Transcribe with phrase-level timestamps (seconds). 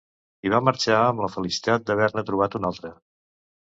[0.47, 2.97] I va marxar amb la felicitat d'haver-ne trobat un altre.